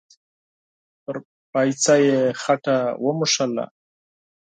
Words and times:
پر 1.03 1.15
پايڅه 1.51 1.95
يې 2.07 2.19
خټه 2.41 2.77
و 3.03 3.07
موښله. 3.17 3.65